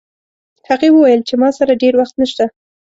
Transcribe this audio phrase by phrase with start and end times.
[0.69, 2.45] هغې وویل چې ما سره ډېر وخت نشته